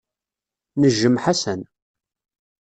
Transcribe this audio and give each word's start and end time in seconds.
Nejjem 0.79 1.15
Ḥasan. 1.23 1.61